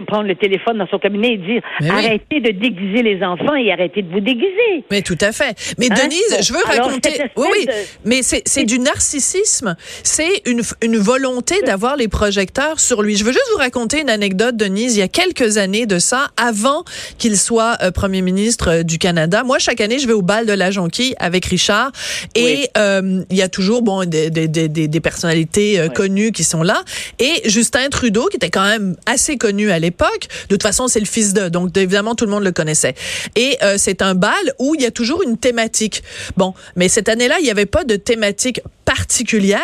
prendre 0.07 0.29
le 0.29 0.35
téléphone 0.37 0.79
dans 0.79 0.87
son 0.87 0.99
cabinet 0.99 1.35
et 1.35 1.37
dire 1.39 1.63
arrêtez 1.91 2.41
de 2.41 2.51
déguiser 2.51 3.03
les 3.03 3.23
enfants 3.23 3.55
et 3.55 3.73
arrêtez 3.73 4.03
de 4.03 4.11
vous 4.11 4.21
déguiser. 4.21 4.85
Mais 4.91 5.03
tout 5.03 5.19
à 5.21 5.33
fait. 5.33 5.57
Mais 5.79 5.91
hein? 5.91 5.95
Denise, 6.03 6.47
je 6.47 6.53
veux 6.53 6.63
raconter. 6.65 7.11
Oui, 7.37 7.47
oui. 7.53 7.67
Mais 8.05 8.21
c'est 8.23 8.65
du 8.65 8.79
narcissisme. 8.79 9.77
C'est 10.03 10.43
une, 10.47 10.63
une 10.83 10.97
volonté 10.97 11.57
d'avoir 11.63 11.97
les 11.97 12.09
projecteurs 12.09 12.81
sur 12.81 13.03
lui. 13.03 13.17
Je 13.17 13.25
veux 13.25 13.33
juste 13.33 13.49
vous 13.53 13.59
raconter 13.59 14.01
une 14.01 14.11
anecdote, 14.11 14.57
Denise. 14.57 14.97
Il 14.97 15.01
y 15.01 15.03
a 15.03 15.09
quelques 15.09 15.59
années 15.59 15.87
de 15.87 15.99
ça, 15.99 16.29
avant 16.37 16.85
qu'il 17.19 17.37
soit 17.37 17.77
euh, 17.83 17.91
premier 17.91 18.23
ministre 18.23 18.69
euh, 18.69 18.83
du 18.83 18.99
Canada. 18.99 19.43
Moi, 19.43 19.59
chaque 19.59 19.81
année, 19.81 19.99
je 19.99 20.07
vais 20.07 20.13
au 20.13 20.23
bal 20.23 20.47
de 20.47 20.53
la 20.53 20.71
Jonquille 20.71 21.15
avec 21.19 21.47
Richard 21.47 21.93
et 22.35 22.69
il 22.77 23.37
y 23.37 23.43
a 23.43 23.49
toujours 23.49 23.78
bon 23.81 24.09
des, 24.09 24.31
des, 24.31 24.49
des, 24.49 24.69
des 24.69 25.01
personnalités 25.01 25.79
euh, 25.79 25.89
connues 25.89 26.33
qui 26.33 26.45
sont 26.45 26.63
là. 26.63 26.83
Et 27.19 27.43
Justin 27.45 27.89
Trudeau, 27.89 28.27
qui 28.27 28.37
était 28.37 28.51
quand 28.51 28.65
même 28.65 28.97
assez 29.07 29.37
connu 29.37 29.71
à 29.71 29.79
l'époque, 29.79 30.29
de 30.49 30.55
toute 30.55 30.63
façon, 30.63 30.89
c'est 30.89 31.01
le 31.01 31.07
fils 31.07 31.35
de, 31.35 31.49
donc 31.49 31.77
évidemment, 31.77 32.15
tout 32.15 32.25
le 32.25 32.31
monde 32.31 32.45
le 32.45 32.53
connaissait. 32.53 32.95
Et 33.37 33.57
euh, 33.63 33.75
c'est 33.79 34.03
un 34.03 34.15
bal 34.15 34.33
où 34.59 34.75
il 34.75 34.83
y 34.83 34.87
a 34.87 34.91
toujours 34.91 35.23
une 35.23 35.37
thématique. 35.37 36.03
Bon, 36.37 36.55
mais 36.77 36.89
cette 36.89 37.09
année-là, 37.09 37.37
il 37.41 37.45
n'y 37.45 37.51
avait 37.51 37.67
pas 37.67 37.85
de 37.85 37.97
thématique 37.97 38.61
particulière, 38.85 39.61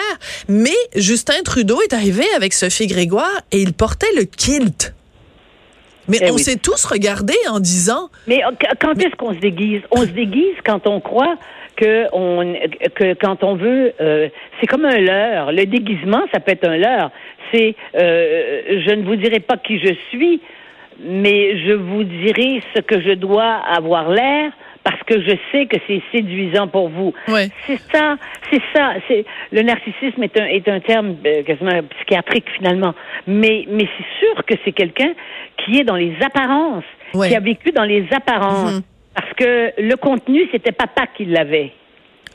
mais 0.49 0.75
Justin 0.95 1.43
Trudeau 1.45 1.81
est 1.83 1.93
arrivé 1.95 2.25
avec 2.37 2.53
Sophie 2.53 2.87
Grégoire 2.87 3.41
et 3.53 3.61
il 3.61 3.73
portait 3.73 4.13
le 4.17 4.25
kilt. 4.25 4.95
Mais 6.09 6.19
eh 6.21 6.31
on 6.31 6.37
s'est 6.37 6.57
tous 6.57 6.85
regardés 6.85 7.33
en 7.49 7.61
disant. 7.61 8.11
Mais 8.27 8.43
quand 8.81 8.93
est-ce 8.99 9.17
qu'on 9.17 9.33
se 9.33 9.39
déguise? 9.39 9.81
On 9.91 10.03
se 10.03 10.11
déguise 10.11 10.57
quand 10.65 10.87
on 10.87 11.01
croit 11.01 11.37
que 11.77 12.07
on 12.13 12.55
que 12.95 13.15
quand 13.15 13.45
on 13.45 13.57
veut, 13.57 13.93
euh, 14.01 14.29
c'est 14.61 14.67
comme 14.67 14.85
un 14.85 14.99
leurre. 14.99 15.53
Le 15.53 15.65
déguisement, 15.67 16.23
ça 16.33 16.41
peut 16.41 16.53
être 16.53 16.69
un 16.69 16.77
leurre. 16.77 17.11
C'est, 17.53 17.75
euh, 17.97 18.81
je 18.87 18.95
ne 18.95 19.03
vous 19.05 19.17
dirai 19.17 19.41
pas 19.41 19.57
qui 19.57 19.79
je 19.79 19.95
suis, 20.11 20.41
mais 21.01 21.59
je 21.67 21.73
vous 21.73 22.05
dirai 22.05 22.63
ce 22.75 22.81
que 22.81 23.01
je 23.01 23.13
dois 23.13 23.61
avoir 23.67 24.11
l'air 24.11 24.53
parce 24.85 25.03
que 25.05 25.21
je 25.21 25.35
sais 25.51 25.67
que 25.67 25.79
c'est 25.87 26.03
séduisant 26.13 26.69
pour 26.69 26.91
vous. 26.91 27.15
C'est 27.67 27.81
ça, 27.93 28.17
c'est 28.51 28.61
ça. 28.75 28.95
C'est 29.09 29.25
le 29.51 29.63
narcissisme 29.63 30.23
est 30.23 30.39
un 30.39 30.45
est 30.45 30.69
un 30.69 30.81
terme 30.81 31.17
euh, 31.27 31.43
quasiment 31.43 31.81
psychiatrique 31.97 32.47
finalement, 32.57 32.95
mais 33.27 33.65
mais 33.69 33.89
c'est 33.97 34.27
sûr 34.27 34.45
que 34.45 34.55
c'est 34.65 34.73
quelqu'un 34.73 35.15
qui 35.57 35.79
est 35.79 35.85
dans 35.85 35.97
les 35.97 36.15
apparences, 36.23 36.85
qui 37.13 37.35
a 37.35 37.41
vécu 37.41 37.73
dans 37.73 37.85
les 37.85 38.07
apparences. 38.13 38.75
Mhm. 38.75 38.83
Parce 39.15 39.33
que 39.35 39.73
le 39.79 39.97
contenu, 39.97 40.49
c'était 40.53 40.73
papa 40.73 41.07
qui 41.17 41.25
l'avait. 41.25 41.73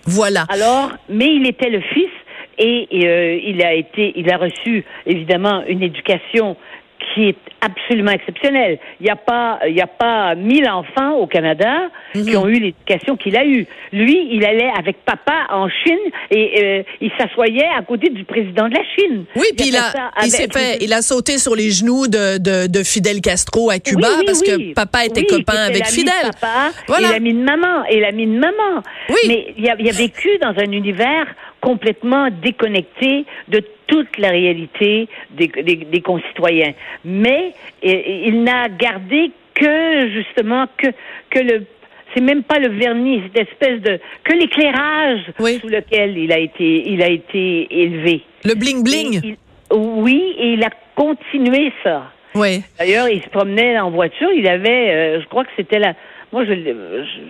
Voilà. 0.06 0.46
Alors, 0.50 0.92
mais 1.10 1.28
il 1.28 1.48
était 1.48 1.70
le 1.70 1.82
fils 1.82 2.10
et, 2.58 2.88
euh, 3.06 3.40
il 3.44 3.64
a 3.64 3.74
été, 3.74 4.14
il 4.16 4.32
a 4.32 4.38
reçu 4.38 4.84
évidemment 5.06 5.64
une 5.68 5.84
éducation 5.84 6.58
qui 7.00 7.30
est 7.30 7.38
absolument 7.62 8.12
exceptionnel. 8.12 8.80
Il 9.00 9.06
n'y 9.06 9.10
a 9.10 9.16
pas, 9.16 9.60
il 9.68 9.76
y 9.76 9.82
a 9.82 9.88
pas 9.88 10.36
mille 10.36 10.68
enfants 10.70 11.14
au 11.14 11.28
Canada 11.28 11.90
qui 12.14 12.32
mhm. 12.32 12.38
ont 12.38 12.48
eu 12.48 12.60
l'éducation 12.60 13.16
qu'il 13.16 13.36
a 13.38 13.46
eue. 13.46 13.66
Lui, 13.92 14.30
il 14.32 14.46
allait 14.46 14.72
avec 14.78 15.04
papa 15.06 15.48
en 15.50 15.68
Chine 15.70 15.98
et 16.32 16.64
euh, 16.64 16.84
il 17.02 17.12
s'assoyait 17.18 17.68
à 17.78 17.82
côté 17.82 18.10
du 18.10 18.24
président 18.24 18.68
de 18.68 18.74
la 18.74 18.84
Chine. 18.96 19.26
Oui, 19.36 19.48
puis 19.58 19.70
il 19.70 19.76
a, 19.76 20.12
il 20.24 20.32
s'est 20.32 20.48
fait, 20.52 20.78
il 20.82 20.94
a 20.94 21.02
sauté 21.02 21.38
sur 21.38 21.56
les 21.56 21.72
genoux 21.72 22.08
de, 22.08 22.38
de, 22.38 22.68
de 22.68 22.84
Fidel 22.84 23.22
Castro 23.22 23.70
à 23.70 23.80
Cuba 23.80 24.10
parce 24.26 24.42
que 24.42 24.74
papa 24.74 25.06
était 25.06 25.26
copain 25.26 25.64
avec 25.68 25.86
Fidel. 25.88 26.14
De 26.24 26.32
papa 26.32 26.72
voilà. 26.88 27.10
et 27.10 27.12
l'ami 27.14 27.34
de 27.34 27.44
maman 27.44 27.86
et 27.90 28.00
l'ami 28.00 28.26
de 28.28 28.40
maman. 28.40 28.84
Oui. 29.10 29.20
Mais 29.28 29.54
il 29.58 29.70
a, 29.70 29.76
il 29.80 29.90
a 29.90 29.94
vécu 29.94 30.30
dans 30.42 30.54
un 30.58 30.72
univers 30.72 31.28
complètement 31.62 32.30
déconnecté 32.30 33.26
de 33.48 33.62
toute 33.88 34.18
la 34.18 34.30
réalité 34.30 35.08
des, 35.32 35.48
des, 35.48 36.02
concitoyens. 36.02 36.74
Mais 37.04 37.54
il 37.84 38.44
n'a 38.44 38.70
gardé 38.70 39.32
que 39.56 40.10
justement 40.12 40.66
que 40.78 40.88
que 41.30 41.40
le 41.40 41.66
c'est 42.14 42.22
même 42.22 42.44
pas 42.44 42.58
le 42.58 42.70
vernis, 42.70 43.22
cette 43.28 43.50
espèce 43.50 43.82
de 43.82 44.00
que 44.24 44.34
l'éclairage 44.34 45.22
sous 45.60 45.68
lequel 45.68 46.18
il 46.18 46.32
a 46.32 46.40
été 46.40 46.90
il 46.90 47.04
a 47.04 47.10
été 47.10 47.68
élevé. 47.72 48.22
Le 48.46 48.56
bling 48.56 48.84
bling. 48.84 49.36
oui, 49.72 50.36
et 50.38 50.54
il 50.54 50.64
a 50.64 50.70
continué 50.96 51.72
ça. 51.84 52.12
Oui. 52.36 52.62
D'ailleurs, 52.78 53.10
il 53.10 53.22
se 53.24 53.30
promenait 53.30 53.80
en 53.80 53.90
voiture. 53.90 54.30
Il 54.36 54.48
avait, 54.48 54.92
euh, 54.92 55.22
je 55.22 55.28
crois 55.28 55.44
que 55.44 55.50
c'était 55.58 55.80
la, 55.80 55.96
moi, 56.32 56.46
je, 56.46 56.54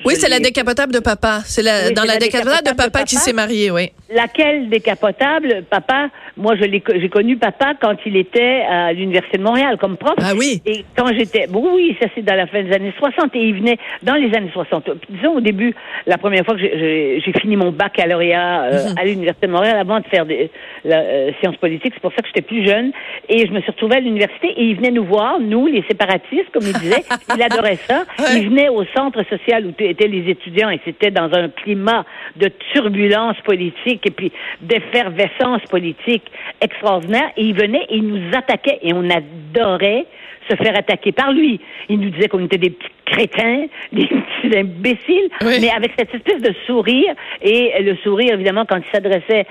oui, 0.03 0.15
c'est 0.15 0.27
la 0.27 0.39
décapotable 0.39 0.91
de 0.91 1.00
papa. 1.00 1.39
C'est 1.46 1.62
la, 1.62 1.91
dans 1.91 2.03
la, 2.03 2.18
décapotable, 2.18 2.68
de 2.70 2.75
papa, 2.75 3.03
qui 3.03 3.15
s'est 3.15 3.32
marié, 3.32 3.72
oui. 3.72 3.91
Laquelle 4.13 4.68
décapotable, 4.70 5.63
papa 5.70 6.10
Moi, 6.36 6.56
je 6.58 6.65
l'ai, 6.65 6.84
j'ai 6.94 7.08
connu 7.08 7.38
papa 7.38 7.75
quand 7.79 7.96
il 8.06 8.18
était 8.18 8.65
à 8.70 8.91
l'université 8.91 9.38
de 9.38 9.44
Montréal 9.44 9.77
comme 9.79 9.96
prof. 9.96 10.15
Ah 10.18 10.34
oui. 10.38 10.62
Et 10.65 10.84
quand 10.98 11.08
j'étais, 11.18 11.48
bon, 11.48 11.75
oui, 11.75 11.96
ça 12.01 12.08
c'est 12.13 12.24
dans 12.24 12.36
la 12.36 12.48
fin 12.48 12.62
des 12.62 12.74
années 12.74 12.94
60 12.98 13.34
et 13.36 13.39
il 13.39 13.56
venait 13.56 13.77
dans 14.03 14.15
les 14.15 14.36
années 14.36 14.51
60. 14.51 14.89
Disons 15.10 15.38
au 15.38 15.41
début, 15.41 15.74
la 16.06 16.18
première 16.18 16.44
fois 16.44 16.56
que 16.56 16.62
j'ai, 16.62 17.22
fini 17.39 17.56
mon 17.56 17.72
baccalauréat 17.72 18.63
euh, 18.63 18.89
mhm. 18.89 18.98
à 18.98 19.06
l'université 19.06 19.48
de 19.48 19.51
Montréal 19.51 19.77
avant 19.79 20.00
de 20.00 20.08
faire 20.08 20.25
des 20.25 20.51
la, 20.84 21.00
euh, 21.00 21.32
sciences 21.39 21.56
politiques, 21.58 21.94
c'est 21.94 22.01
pour 22.01 22.12
ça 22.12 22.22
que 22.22 22.27
j'étais 22.27 22.41
plus 22.41 22.65
jeune 22.65 22.91
et 23.29 23.46
je 23.46 23.51
me 23.53 23.62
suis 23.62 23.72
retrouvée 23.72 23.98
à 23.98 24.00
l'université 24.00 24.48
et 24.48 24.63
il 24.63 24.75
venait 24.75 24.91
nous 24.91 25.06
voir, 25.06 25.39
nous 25.39 25.68
les 25.68 25.84
séparatistes, 25.88 26.50
comme 26.51 26.63
il 26.63 26.74
disait. 26.74 27.03
il 27.36 27.41
adorait 27.41 27.77
ça. 27.88 28.03
Il 28.36 28.50
venait 28.50 28.68
au 28.68 28.84
centre 28.96 29.24
social 29.29 29.65
où 29.65 29.74
étaient 29.79 30.08
les 30.08 30.29
étudiants 30.29 30.69
et 30.69 30.79
c'était 30.86 31.12
dans 31.12 31.31
un 31.34 31.50
climat 31.50 32.05
de 32.36 32.50
turbulence 32.74 33.38
politique 33.43 34.05
et 34.05 34.12
puis 34.12 34.31
d'effervescence 34.62 35.62
politique 35.69 36.24
extraordinaire. 36.62 37.29
Et 37.38 37.43
il 37.43 37.55
venait 37.55 37.86
et 37.89 37.98
il 37.98 38.08
nous 38.08 38.38
attaquait 38.38 38.79
et 38.81 38.93
on 38.93 39.10
adorait 39.10 40.05
se 40.50 40.55
faire 40.55 40.77
attaquer 40.77 41.12
par 41.12 41.31
lui. 41.31 41.60
Il 41.89 42.00
nous 42.00 42.10
disait 42.10 42.27
qu'on 42.27 42.43
était 42.46 42.58
des 42.58 42.72
petits 42.72 42.89
crétins, 43.05 43.65
des 43.91 44.08
petits 44.08 44.58
imbéciles, 44.58 45.29
mais 45.41 45.69
avec 45.69 45.93
cette 45.98 46.13
espèce 46.13 46.41
de 46.41 46.53
sourire 46.65 47.13
et 47.41 47.81
le 47.81 47.96
sourire 47.98 48.34
évidemment 48.34 48.65
quand 48.65 48.77
il 48.77 48.91
s'adressait 48.91 49.46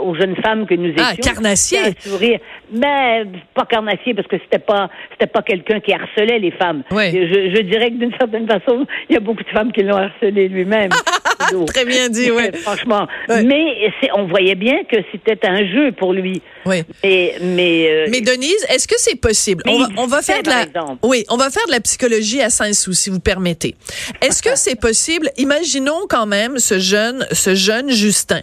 aux 0.00 0.14
jeunes 0.14 0.36
femmes 0.36 0.66
que 0.66 0.74
nous 0.74 0.92
ah, 0.98 1.12
étions. 1.12 1.24
Ah, 1.30 1.34
carnassier. 1.34 1.78
Un 1.78 2.00
sourire, 2.00 2.38
mais 2.72 3.24
pas 3.54 3.64
carnassier 3.66 4.14
parce 4.14 4.28
que 4.28 4.36
c'était 4.38 4.58
pas 4.58 4.90
c'était 5.12 5.30
pas 5.30 5.42
quelqu'un 5.42 5.80
qui 5.80 5.92
harcelait 5.92 6.38
les 6.38 6.50
femmes. 6.50 6.82
Je, 6.90 7.52
je 7.54 7.62
dirais 7.62 7.90
que 7.90 7.96
d'une 7.96 8.14
certaine 8.18 8.46
façon, 8.46 8.86
il 9.08 9.14
y 9.14 9.16
a 9.16 9.20
beaucoup 9.20 9.42
de 9.42 9.48
femmes 9.48 9.72
qui 9.72 9.82
l'ont 9.82 9.96
harcelé 9.96 10.48
lui-même. 10.48 10.90
Très 11.66 11.84
bien 11.84 12.08
dit, 12.08 12.30
oui. 12.30 12.44
Franchement. 12.62 13.06
Mais 13.28 13.90
on 14.16 14.26
voyait 14.26 14.54
bien 14.54 14.84
que 14.84 14.96
c'était 15.12 15.46
un 15.46 15.66
jeu 15.66 15.92
pour 15.92 16.12
lui. 16.12 16.42
Oui. 16.66 16.82
Mais, 17.02 17.34
mais, 17.40 17.88
euh, 17.90 18.06
mais 18.10 18.20
Denise, 18.20 18.64
est-ce 18.68 18.88
que 18.88 18.94
c'est 18.98 19.16
possible? 19.16 19.62
On 19.66 19.78
va, 19.78 19.88
on 19.98 20.06
va, 20.06 20.22
faire 20.22 20.42
de 20.42 20.48
la, 20.48 20.66
oui, 21.02 21.24
on 21.28 21.36
va 21.36 21.50
faire 21.50 21.66
de 21.66 21.72
la 21.72 21.80
psychologie 21.80 22.40
à 22.40 22.50
Saint-Sou, 22.50 22.92
si 22.92 23.10
vous 23.10 23.20
permettez. 23.20 23.74
Est-ce 24.22 24.42
que 24.42 24.56
c'est 24.56 24.78
possible? 24.80 25.30
Imaginons 25.36 26.06
quand 26.08 26.26
même 26.26 26.58
ce 26.58 26.78
jeune, 26.78 27.26
ce 27.32 27.54
jeune 27.54 27.90
Justin 27.90 28.40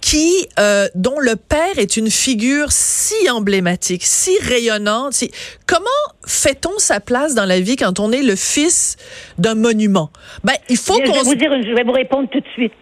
qui, 0.00 0.46
euh, 0.58 0.86
dont 0.94 1.18
le 1.18 1.36
père 1.36 1.78
est 1.78 1.96
une 1.96 2.10
figure 2.10 2.70
si 2.70 3.30
emblématique, 3.30 4.02
si 4.04 4.36
rayonnante. 4.42 5.12
Si... 5.12 5.30
Comment 5.66 5.86
fait-on 6.26 6.78
sa 6.78 7.00
place 7.00 7.34
dans 7.34 7.44
la 7.44 7.60
vie 7.60 7.76
quand 7.76 8.00
on 8.00 8.12
est 8.12 8.22
le 8.22 8.36
fils 8.36 8.96
d'un 9.38 9.54
monument? 9.54 10.10
Ben, 10.44 10.54
il 10.68 10.76
faut 10.76 10.94
qu'on. 10.94 11.06
Je 11.06 11.12
vais 11.12 11.24
vous 11.24 11.34
dire, 11.34 11.50
je 11.52 11.74
vais 11.74 11.84
vous 11.84 11.92
répondre 11.92 12.28
tout 12.30 12.40
de 12.40 12.48
suite. 12.54 12.72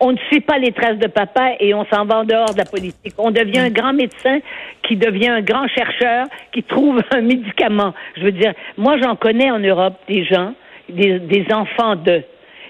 On 0.00 0.12
ne 0.12 0.18
suit 0.28 0.40
pas 0.40 0.58
les 0.58 0.72
traces 0.72 0.98
de 0.98 1.06
papa 1.06 1.52
et 1.60 1.72
on 1.72 1.86
s'en 1.86 2.04
va 2.04 2.18
en 2.18 2.24
dehors 2.24 2.52
de 2.52 2.58
la 2.58 2.64
politique. 2.64 3.14
On 3.16 3.30
devient 3.30 3.60
un 3.60 3.70
grand 3.70 3.92
médecin 3.92 4.40
qui 4.86 4.96
devient 4.96 5.28
un 5.28 5.40
grand 5.40 5.68
chercheur 5.68 6.26
qui 6.52 6.62
trouve 6.62 7.00
un 7.12 7.20
médicament. 7.20 7.94
Je 8.16 8.24
veux 8.24 8.32
dire, 8.32 8.52
moi 8.76 8.96
j'en 9.00 9.16
connais 9.16 9.50
en 9.50 9.60
Europe 9.60 9.94
des 10.08 10.24
gens, 10.24 10.52
des, 10.88 11.20
des 11.20 11.46
enfants 11.52 11.96
de 11.96 12.22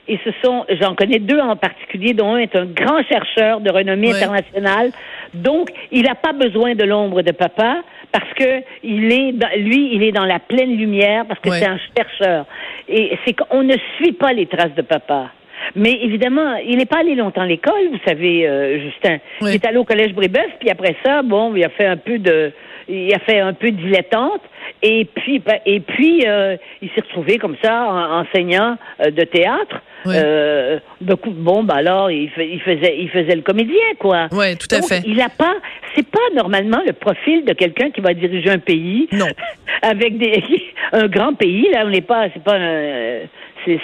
et 0.06 0.18
ce 0.24 0.30
sont, 0.42 0.66
j'en 0.80 0.94
connais 0.94 1.18
deux 1.18 1.38
en 1.38 1.56
particulier, 1.56 2.12
dont 2.12 2.34
un 2.34 2.38
est 2.38 2.54
un 2.56 2.66
grand 2.66 3.02
chercheur 3.04 3.60
de 3.60 3.70
renommée 3.70 4.12
internationale. 4.12 4.90
Donc, 5.32 5.70
il 5.90 6.02
n'a 6.02 6.14
pas 6.14 6.32
besoin 6.32 6.74
de 6.74 6.84
l'ombre 6.84 7.22
de 7.22 7.32
papa 7.32 7.82
parce 8.12 8.32
que 8.34 8.62
il 8.82 9.12
est, 9.12 9.32
lui, 9.58 9.94
il 9.94 10.02
est 10.02 10.12
dans 10.12 10.26
la 10.26 10.38
pleine 10.38 10.76
lumière 10.76 11.24
parce 11.26 11.40
que 11.40 11.50
c'est 11.50 11.66
un 11.66 11.80
chercheur. 11.96 12.46
Et 12.88 13.18
c'est 13.24 13.32
qu'on 13.32 13.62
ne 13.62 13.76
suit 13.96 14.12
pas 14.12 14.32
les 14.32 14.46
traces 14.46 14.74
de 14.74 14.82
papa. 14.82 15.30
Mais 15.74 15.98
évidemment, 16.02 16.56
il 16.56 16.76
n'est 16.76 16.86
pas 16.86 16.98
allé 16.98 17.14
longtemps 17.14 17.40
à 17.40 17.46
l'école, 17.46 17.88
vous 17.90 18.00
savez, 18.06 18.46
euh, 18.46 18.80
Justin. 18.80 19.18
Il 19.40 19.48
est 19.48 19.64
allé 19.64 19.78
au 19.78 19.84
collège 19.84 20.12
Brébeuf, 20.12 20.50
puis 20.60 20.68
après 20.68 20.94
ça, 21.04 21.22
bon, 21.22 21.54
il 21.54 21.64
a 21.64 21.70
fait 21.70 21.86
un 21.86 21.96
peu 21.96 22.18
de, 22.18 22.52
il 22.88 23.14
a 23.14 23.18
fait 23.20 23.40
un 23.40 23.52
peu 23.52 23.70
dilettante. 23.70 24.42
Et 24.82 25.04
puis, 25.04 25.38
ben, 25.38 25.58
et 25.66 25.80
puis, 25.80 26.24
euh, 26.26 26.56
il 26.82 26.88
s'est 26.90 27.00
retrouvé 27.00 27.38
comme 27.38 27.56
ça, 27.62 27.84
enseignant 27.84 28.76
euh, 29.00 29.10
de 29.10 29.22
théâtre. 29.24 29.82
Euh, 30.06 30.80
bon, 31.00 31.64
bah 31.64 31.76
alors, 31.76 32.10
il, 32.10 32.30
faisait, 32.30 32.96
il 32.98 33.08
faisait 33.08 33.34
le 33.34 33.42
comédien, 33.42 33.94
quoi. 33.98 34.28
Oui, 34.32 34.56
tout 34.56 34.68
à 34.74 34.82
fait. 34.82 35.02
Il 35.06 35.20
a 35.20 35.30
pas, 35.30 35.54
c'est 35.94 36.06
pas 36.06 36.18
normalement 36.34 36.80
le 36.86 36.92
profil 36.92 37.44
de 37.44 37.54
quelqu'un 37.54 37.90
qui 37.90 38.02
va 38.02 38.12
diriger 38.12 38.50
un 38.50 38.58
pays. 38.58 39.08
Non. 39.12 39.28
avec 39.82 40.18
des, 40.18 40.42
un 40.92 41.06
grand 41.08 41.34
pays, 41.34 41.68
là, 41.72 41.84
on 41.86 41.90
n'est 41.90 42.02
pas, 42.02 42.26
c'est 42.34 42.42
pas 42.42 42.58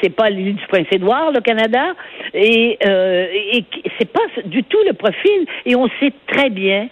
c'est 0.02 0.10
pas 0.10 0.30
l'île 0.30 0.56
du 0.56 0.66
Prince-Édouard, 0.66 1.32
le 1.32 1.40
Canada, 1.40 1.94
et, 2.34 2.78
euh, 2.86 3.26
et 3.32 3.64
c'est 3.98 4.10
pas 4.10 4.20
du 4.44 4.62
tout 4.64 4.78
le 4.86 4.92
profil. 4.92 5.46
Et 5.66 5.74
on 5.74 5.88
sait 6.00 6.12
très 6.26 6.50
bien 6.50 6.88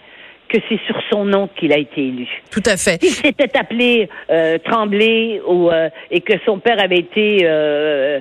que 0.49 0.57
c'est 0.67 0.79
sur 0.87 0.99
son 1.09 1.25
nom 1.25 1.47
qu'il 1.55 1.71
a 1.71 1.77
été 1.77 2.01
élu. 2.01 2.27
Tout 2.51 2.63
à 2.65 2.75
fait. 2.75 3.01
S'il 3.01 3.13
s'était 3.13 3.57
appelé 3.57 4.09
euh, 4.29 4.57
Tremblay 4.57 5.41
ou, 5.47 5.69
euh, 5.69 5.89
et 6.11 6.21
que 6.21 6.33
son 6.45 6.59
père 6.59 6.83
avait 6.83 6.97
été 6.97 7.41
euh, 7.43 8.19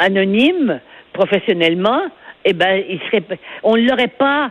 anonyme 0.00 0.80
professionnellement, 1.12 2.02
eh 2.44 2.52
ben, 2.52 2.82
il 2.88 2.98
serait, 3.06 3.22
on 3.62 3.76
l'aurait 3.76 4.08
pas 4.08 4.50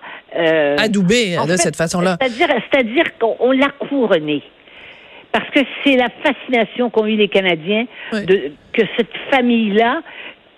adoubé 0.78 1.36
de 1.48 1.58
cette 1.58 1.76
façon-là. 1.76 2.18
C'est-à-dire, 2.20 2.48
c'est-à-dire 2.72 3.06
qu'on 3.20 3.52
l'a 3.52 3.70
couronné. 3.70 4.42
Parce 5.32 5.50
que 5.50 5.60
c'est 5.84 5.96
la 5.96 6.10
fascination 6.24 6.90
qu'ont 6.90 7.06
eu 7.06 7.16
les 7.16 7.28
Canadiens 7.28 7.86
de 8.14 8.52
que 8.72 8.82
cette 8.98 9.14
famille-là 9.32 10.02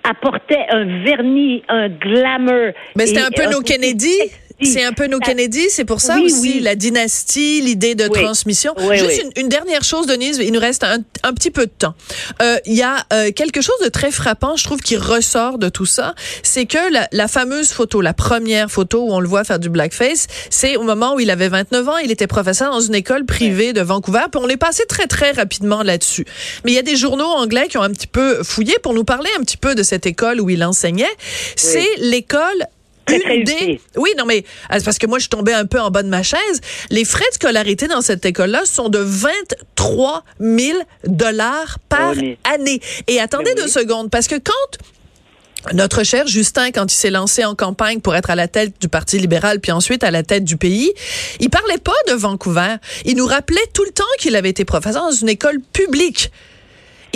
apportait 0.03 0.65
un 0.69 0.85
vernis, 1.03 1.63
un 1.67 1.89
glamour. 1.89 2.73
Mais 2.95 3.05
c'était 3.07 3.21
un 3.21 3.31
peu 3.31 3.49
nos 3.49 3.61
Kennedy. 3.61 4.15
C'est 4.61 4.83
un 4.83 4.93
peu 4.93 5.07
nos 5.07 5.19
Kennedy, 5.19 5.69
c'est 5.69 5.85
pour 5.85 6.01
ça 6.01 6.19
aussi 6.19 6.59
la 6.59 6.75
dynastie, 6.75 7.61
l'idée 7.61 7.95
de 7.95 8.07
transmission. 8.07 8.73
Juste 8.93 9.23
une, 9.35 9.49
dernière 9.49 9.83
chose, 9.83 10.07
Denise, 10.07 10.39
il 10.41 10.51
nous 10.51 10.59
reste 10.59 10.83
un, 10.83 10.99
un 11.23 11.33
petit 11.33 11.51
peu 11.51 11.65
de 11.65 11.71
temps. 11.77 11.93
Euh, 12.41 12.57
il 12.65 12.73
y 12.73 12.83
a 12.83 13.05
euh, 13.13 13.31
quelque 13.31 13.61
chose 13.61 13.75
de 13.83 13.89
très 13.89 14.11
frappant, 14.11 14.55
je 14.55 14.63
trouve, 14.63 14.79
qui 14.79 14.97
ressort 14.97 15.57
de 15.57 15.69
tout 15.69 15.85
ça, 15.85 16.15
c'est 16.43 16.65
que 16.65 16.91
la, 16.91 17.07
la, 17.11 17.27
fameuse 17.27 17.71
photo, 17.71 18.01
la 18.01 18.13
première 18.13 18.71
photo 18.71 19.03
où 19.03 19.13
on 19.13 19.19
le 19.19 19.27
voit 19.27 19.43
faire 19.43 19.59
du 19.59 19.69
blackface, 19.69 20.27
c'est 20.49 20.77
au 20.77 20.83
moment 20.83 21.15
où 21.15 21.19
il 21.19 21.29
avait 21.29 21.49
29 21.49 21.89
ans, 21.89 21.97
il 21.97 22.11
était 22.11 22.27
professeur 22.27 22.71
dans 22.71 22.81
une 22.81 22.95
école 22.95 23.25
privée 23.25 23.73
de 23.73 23.81
Vancouver, 23.81 24.25
puis 24.31 24.41
on 24.43 24.47
est 24.47 24.57
passé 24.57 24.83
très 24.87 25.07
très 25.07 25.31
rapidement 25.31 25.83
là-dessus. 25.83 26.25
Mais 26.63 26.71
il 26.71 26.75
y 26.75 26.79
a 26.79 26.83
des 26.83 26.95
journaux 26.95 27.25
anglais 27.25 27.67
qui 27.69 27.77
ont 27.77 27.83
un 27.83 27.91
petit 27.91 28.07
peu 28.07 28.43
fouillé 28.43 28.75
pour 28.81 28.93
nous 28.93 29.03
parler 29.03 29.29
un 29.37 29.41
petit 29.41 29.57
peu 29.57 29.75
de 29.75 29.83
cette 29.83 30.05
école 30.05 30.39
où 30.41 30.49
il 30.49 30.63
enseignait. 30.63 31.05
C'est 31.55 31.87
l'école 31.97 32.65
oui, 33.97 34.09
non, 34.17 34.25
mais 34.25 34.43
ah, 34.69 34.77
parce 34.83 34.97
que 34.97 35.07
moi, 35.07 35.19
je 35.19 35.27
tombée 35.27 35.53
un 35.53 35.65
peu 35.65 35.79
en 35.79 35.91
bas 35.91 36.03
de 36.03 36.09
ma 36.09 36.23
chaise. 36.23 36.61
Les 36.89 37.05
frais 37.05 37.25
de 37.29 37.35
scolarité 37.35 37.87
dans 37.87 38.01
cette 38.01 38.25
école-là 38.25 38.65
sont 38.65 38.89
de 38.89 38.99
23 38.99 40.23
000 40.39 40.79
dollars 41.05 41.79
par 41.89 42.13
année. 42.43 42.81
Et 43.07 43.19
attendez 43.19 43.53
ben 43.55 43.63
deux 43.63 43.67
secondes, 43.67 44.09
parce 44.09 44.27
que 44.27 44.35
quand 44.35 45.73
notre 45.73 46.03
cher 46.03 46.27
Justin, 46.27 46.71
quand 46.71 46.91
il 46.91 46.95
s'est 46.95 47.09
lancé 47.09 47.43
en 47.43 47.55
campagne 47.55 47.99
pour 47.99 48.15
être 48.15 48.29
à 48.29 48.35
la 48.35 48.47
tête 48.47 48.73
du 48.79 48.87
Parti 48.87 49.17
libéral, 49.17 49.59
puis 49.59 49.71
ensuite 49.71 50.03
à 50.03 50.11
la 50.11 50.21
tête 50.21 50.43
du 50.43 50.57
pays, 50.57 50.93
il 51.39 51.49
parlait 51.49 51.79
pas 51.79 51.91
de 52.07 52.13
Vancouver. 52.13 52.75
Il 53.05 53.15
nous 53.15 53.25
rappelait 53.25 53.65
tout 53.73 53.83
le 53.83 53.91
temps 53.91 54.03
qu'il 54.19 54.35
avait 54.35 54.49
été 54.49 54.63
professeur 54.63 55.03
dans 55.03 55.15
une 55.15 55.29
école 55.29 55.59
publique. 55.73 56.31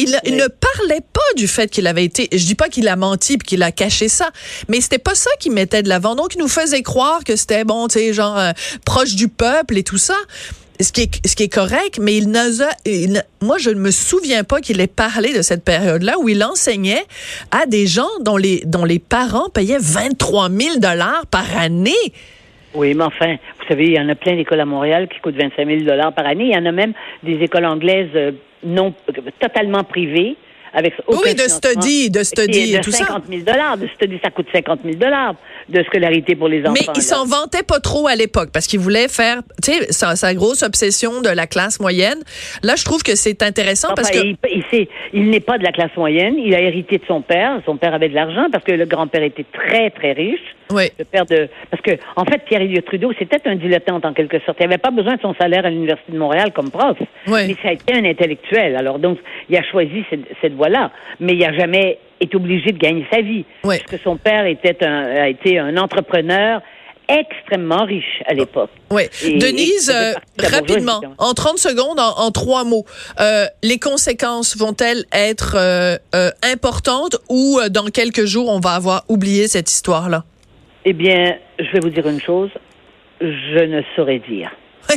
Il, 0.02 0.36
ne 0.36 0.48
parlait 0.48 1.02
pas 1.02 1.20
du 1.36 1.48
fait 1.48 1.70
qu'il 1.70 1.88
avait 1.88 2.06
été. 2.06 2.30
Je 2.32 2.46
dis 2.46 2.56
pas 2.56 2.70
qu'il 2.70 2.88
a 2.88 2.96
menti 2.96 3.38
puis 3.38 3.48
qu'il 3.48 3.64
a 3.64 3.72
caché 3.72 4.08
ça, 4.08 4.30
mais 4.68 4.82
c'était 4.82 5.00
pas 5.00 5.16
ça 5.16 5.30
qui 5.40 5.50
mettait 5.50 5.84
de 5.84 5.90
l'avant. 5.90 6.16
Donc, 6.16 6.36
il 6.36 6.40
nous 6.40 6.48
faisait 6.48 6.82
croire 6.82 7.24
que 7.24 7.36
c'était 7.36 7.64
bon, 7.64 7.88
tu 7.88 8.00
sais, 8.00 8.14
genre 8.14 8.38
euh, 8.38 8.52
proche 8.86 9.16
du 9.16 9.28
peuple 9.28 9.78
et 9.78 9.84
tout 9.84 9.98
ça. 9.98 10.16
Ce 10.82 10.94
qui, 10.94 11.02
est, 11.02 11.28
ce 11.28 11.36
qui 11.36 11.44
est 11.44 11.50
correct, 11.50 12.00
mais 12.00 12.16
il 12.16 12.30
n'a, 12.30 12.46
moi, 13.42 13.58
je 13.58 13.70
ne 13.70 13.80
me 13.82 13.92
souviens 13.92 14.46
pas 14.46 14.62
qu'il 14.62 14.80
ait 14.80 14.88
parlé 14.88 15.34
de 15.34 15.42
cette 15.42 15.66
période-là 15.66 16.18
où 16.20 16.30
il 16.30 16.42
enseignait 16.42 17.04
à 17.52 17.66
des 17.66 17.86
gens 17.86 18.08
dont 18.22 18.38
les, 18.38 18.64
dont 18.66 18.86
les 18.86 19.00
parents 19.00 19.50
payaient 19.50 19.78
23 19.78 20.50
000 20.50 20.78
dollars 20.78 21.26
par 21.28 21.58
année. 21.58 22.14
Oui, 22.74 22.94
mais 22.94 23.04
enfin, 23.04 23.36
vous 23.60 23.68
savez, 23.68 23.86
il 23.86 23.94
y 23.94 24.00
en 24.00 24.10
a 24.10 24.16
plein 24.16 24.36
d'écoles 24.36 24.60
à 24.60 24.66
Montréal 24.66 25.08
qui 25.08 25.20
coûtent 25.20 25.36
25 25.36 25.68
000 25.68 25.82
dollars 25.82 26.14
par 26.14 26.26
année. 26.26 26.46
Il 26.46 26.54
y 26.54 26.58
en 26.58 26.66
a 26.66 26.72
même 26.72 26.94
des 27.24 27.42
écoles 27.44 27.66
anglaises 27.66 28.10
euh, 28.16 28.32
non 28.64 28.94
totalement 29.40 29.84
privées 29.84 30.36
avec 30.74 30.94
oui, 31.08 31.34
de 31.34 31.48
study, 31.48 32.10
de 32.10 32.24
study 32.24 32.76
et 32.76 32.82
tout 32.82 32.92
50 32.92 33.24
000 33.30 33.42
dollars, 33.42 33.78
de 33.78 33.88
study, 33.88 34.20
ça 34.24 34.30
coûte 34.30 34.48
50 34.54 34.82
000 34.84 34.96
dollars 34.96 35.36
de 35.70 35.84
scolarité 35.84 36.36
pour 36.36 36.48
les 36.48 36.62
enfants. 36.62 36.74
Mais 36.74 36.86
il 36.96 37.02
s'en 37.02 37.26
vantait 37.26 37.64
pas 37.64 37.80
trop 37.80 38.08
à 38.08 38.16
l'époque 38.16 38.50
parce 38.52 38.68
qu'il 38.68 38.80
voulait 38.80 39.08
faire, 39.08 39.42
tu 39.64 39.72
sais, 39.72 39.92
sa, 39.92 40.34
grosse 40.34 40.64
obsession 40.64 41.22
de 41.22 41.30
la 41.30 41.48
classe 41.48 41.80
moyenne. 41.80 42.20
Là, 42.64 42.76
je 42.76 42.86
trouve 42.86 43.04
que 43.04 43.16
c'est 43.16 43.44
intéressant 43.44 43.90
parce 43.96 44.12
que 44.12 44.20
il, 44.20 44.38
il, 44.72 44.88
il 45.14 45.30
n'est 45.30 45.40
pas 45.40 45.58
de 45.58 45.64
la 45.64 45.72
classe 45.72 45.96
moyenne. 45.98 46.36
Il 46.38 46.54
a 46.56 46.62
hérité 46.62 46.98
de 46.98 47.06
son 47.08 47.22
père. 47.22 47.60
Son 47.66 47.78
père 47.78 47.94
avait 47.94 48.10
de 48.10 48.16
l'argent 48.16 48.48
parce 48.52 48.64
que 48.64 48.72
le 48.72 48.86
grand-père 48.86 49.24
était 49.24 49.46
très 49.52 49.90
très 49.90 50.14
riche. 50.14 50.56
Oui. 50.72 50.84
Le 51.00 51.06
père 51.06 51.26
de 51.26 51.50
parce 51.72 51.82
que 51.82 51.92
en 52.16 52.26
fait 52.26 52.44
Pierre 52.46 52.62
Elliott 52.62 52.86
Trudeau 52.86 53.12
c'était 53.18 53.42
un 53.46 53.56
dilettante 53.56 54.06
en 54.06 54.14
quelque 54.14 54.40
sorte. 54.46 54.58
Il 54.60 54.68
n'avait 54.68 54.78
pas 54.78 54.92
besoin 54.92 55.16
de 55.16 55.22
son 55.22 55.34
salaire 55.34 55.66
à 55.66 55.70
l'université 55.70 56.12
de 56.12 56.18
Montréal 56.18 56.52
comme 56.54 56.70
prof. 56.70 56.98
Oui. 57.28 57.48
Mais 57.48 57.56
ça 57.64 57.70
a 57.70 57.72
été 57.72 57.94
un 57.94 58.06
intellectuel. 58.06 58.76
Alors 58.76 59.00
donc 59.00 59.18
il 59.50 59.58
a 59.58 59.64
choisi 59.64 60.06
cette, 60.10 60.26
cette 60.42 60.56
voie-là. 60.60 60.92
Mais 61.20 61.34
il 61.34 61.40
n'a 61.40 61.54
jamais 61.54 62.00
été 62.22 62.36
obligé 62.36 62.72
de 62.72 62.78
gagner 62.78 63.06
sa 63.12 63.22
vie. 63.22 63.46
Oui. 63.64 63.78
Parce 63.80 63.92
que 63.92 64.04
son 64.04 64.18
père 64.18 64.46
était 64.46 64.86
un, 64.86 65.06
a 65.24 65.28
été 65.30 65.58
un 65.58 65.78
entrepreneur 65.78 66.62
extrêmement 67.10 67.86
riche 67.86 68.22
à 68.28 68.34
l'époque. 68.34 68.70
Oui. 68.92 69.04
Denise, 69.40 69.90
euh, 69.90 70.14
rapidement, 70.38 71.02
en 71.18 71.34
30 71.34 71.58
secondes, 71.58 72.00
en, 72.00 72.32
trois 72.32 72.64
mots, 72.64 72.86
euh, 73.20 73.46
les 73.64 73.80
conséquences 73.80 74.56
vont-elles 74.56 75.06
être 75.12 75.56
euh, 75.58 75.98
importantes 76.44 77.18
ou 77.28 77.60
dans 77.72 77.86
quelques 77.86 78.26
jours, 78.26 78.50
on 78.50 78.60
va 78.60 78.72
avoir 78.72 79.06
oublié 79.10 79.48
cette 79.48 79.72
histoire-là? 79.72 80.24
Eh 80.86 80.94
bien, 80.94 81.38
je 81.58 81.72
vais 81.74 81.80
vous 81.80 81.90
dire 81.90 82.08
une 82.08 82.22
chose, 82.22 82.52
je 83.20 83.66
ne 83.66 83.82
saurais 83.96 84.20
dire. 84.20 84.52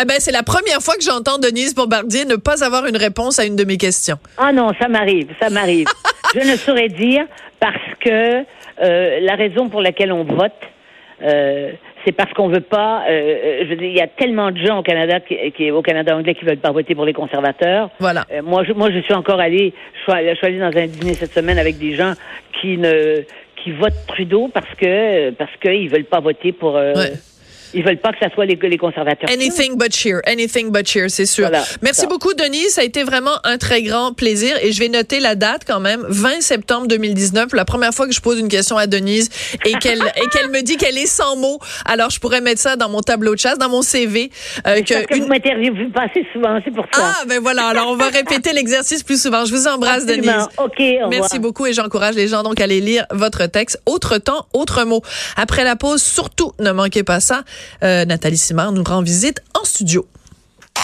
Eh 0.00 0.04
ben, 0.04 0.16
c'est 0.18 0.32
la 0.32 0.42
première 0.42 0.80
fois 0.80 0.94
que 0.96 1.02
j'entends 1.04 1.38
Denise 1.38 1.74
Bombardier 1.74 2.24
ne 2.24 2.36
pas 2.36 2.64
avoir 2.64 2.86
une 2.86 2.96
réponse 2.96 3.38
à 3.38 3.44
une 3.44 3.56
de 3.56 3.64
mes 3.64 3.76
questions. 3.76 4.16
Ah 4.36 4.52
non, 4.52 4.72
ça 4.80 4.88
m'arrive, 4.88 5.28
ça 5.40 5.50
m'arrive. 5.50 5.86
je 6.34 6.40
ne 6.40 6.56
saurais 6.56 6.88
dire 6.88 7.24
parce 7.60 7.76
que 8.00 8.44
la 8.78 9.34
raison 9.36 9.68
pour 9.68 9.80
laquelle 9.80 10.12
on 10.12 10.24
vote, 10.24 10.52
euh, 11.22 11.72
c'est 12.04 12.12
parce 12.12 12.32
qu'on 12.32 12.48
veut 12.48 12.60
pas. 12.60 13.04
Euh, 13.08 13.64
je 13.68 13.74
il 13.74 13.94
y 13.94 14.00
a 14.00 14.06
tellement 14.06 14.50
de 14.50 14.58
gens 14.58 14.78
au 14.78 14.82
Canada, 14.82 15.20
qui, 15.20 15.70
au 15.70 15.82
Canada 15.82 16.16
anglais, 16.16 16.34
qui 16.34 16.44
veulent 16.44 16.58
pas 16.58 16.72
voter 16.72 16.94
pour 16.94 17.04
les 17.04 17.12
conservateurs. 17.12 17.90
Voilà. 17.98 18.24
Euh, 18.32 18.42
moi, 18.42 18.64
je, 18.64 18.72
moi, 18.72 18.90
je 18.90 18.98
suis 18.98 19.14
encore 19.14 19.40
allé. 19.40 19.72
Je 19.94 20.12
suis, 20.12 20.46
allé 20.46 20.58
dans 20.58 20.76
un 20.76 20.86
dîner 20.86 21.14
cette 21.14 21.32
semaine 21.32 21.58
avec 21.58 21.78
des 21.78 21.94
gens 21.94 22.12
qui 22.60 22.76
ne 22.76 23.22
qui 23.56 23.70
votent 23.70 24.06
Trudeau 24.06 24.50
parce 24.52 24.74
que 24.74 25.30
parce 25.30 25.52
qu'ils 25.62 25.88
veulent 25.88 26.04
pas 26.04 26.20
voter 26.20 26.52
pour. 26.52 26.78
Ils 27.74 27.84
veulent 27.84 27.98
pas 27.98 28.12
que 28.12 28.18
ça 28.20 28.30
soit 28.32 28.46
les, 28.46 28.56
les 28.56 28.78
conservateurs. 28.78 29.28
Anything 29.30 29.76
but 29.76 29.94
cheer. 29.94 30.20
Anything 30.26 30.70
but 30.70 30.86
cheer, 30.86 31.10
c'est 31.10 31.26
sûr. 31.26 31.50
Merci 31.82 32.06
beaucoup, 32.06 32.32
Denis. 32.34 32.70
Ça 32.70 32.80
a 32.80 32.84
été 32.84 33.02
vraiment 33.02 33.36
un 33.44 33.58
très 33.58 33.82
grand 33.82 34.12
plaisir. 34.12 34.56
Et 34.62 34.72
je 34.72 34.78
vais 34.78 34.88
noter 34.88 35.20
la 35.20 35.34
date 35.34 35.62
quand 35.66 35.80
même, 35.80 36.04
20 36.08 36.40
septembre 36.40 36.86
2019, 36.88 37.52
la 37.52 37.64
première 37.64 37.92
fois 37.92 38.06
que 38.06 38.12
je 38.12 38.20
pose 38.20 38.38
une 38.38 38.48
question 38.48 38.76
à 38.76 38.86
Denise 38.86 39.28
et 39.64 39.72
qu'elle 39.74 40.02
et 40.16 40.28
qu'elle 40.28 40.50
me 40.50 40.62
dit 40.62 40.76
qu'elle 40.76 40.98
est 40.98 41.06
sans 41.06 41.36
mots. 41.36 41.58
Alors, 41.84 42.10
je 42.10 42.20
pourrais 42.20 42.40
mettre 42.40 42.60
ça 42.60 42.76
dans 42.76 42.88
mon 42.88 43.00
tableau 43.00 43.34
de 43.34 43.40
chasse, 43.40 43.58
dans 43.58 43.68
mon 43.68 43.82
CV. 43.82 44.30
Euh, 44.66 44.82
que, 44.82 45.06
que 45.06 45.16
une... 45.16 45.22
vous 45.22 45.28
m'interviewez 45.28 45.86
pas 45.86 46.02
assez 46.02 46.26
souvent, 46.32 46.58
c'est 46.64 46.70
pour 46.70 46.84
ça. 46.92 47.02
Ah, 47.02 47.24
ben 47.26 47.40
voilà. 47.40 47.66
Alors, 47.66 47.90
on 47.90 47.96
va 47.96 48.08
répéter 48.08 48.52
l'exercice 48.54 49.02
plus 49.02 49.20
souvent. 49.20 49.44
Je 49.44 49.54
vous 49.54 49.66
embrasse, 49.66 50.06
Denise. 50.06 50.48
OK, 50.58 50.82
Merci 51.10 51.38
beaucoup 51.38 51.66
et 51.66 51.72
j'encourage 51.72 52.14
les 52.14 52.28
gens 52.28 52.42
donc 52.42 52.60
à 52.60 52.64
aller 52.64 52.80
lire 52.80 53.06
votre 53.10 53.46
texte. 53.46 53.80
Autre 53.86 54.18
temps, 54.18 54.46
autre 54.52 54.84
mot. 54.84 55.02
Après 55.36 55.64
la 55.64 55.76
pause, 55.76 56.02
surtout, 56.02 56.52
ne 56.60 56.70
manquez 56.70 57.02
pas 57.02 57.20
ça. 57.20 57.42
Euh, 57.82 58.04
Nathalie 58.04 58.38
Simard 58.38 58.72
nous 58.72 58.84
rend 58.84 59.02
visite 59.02 59.40
en 59.54 59.64
studio. 59.64 60.06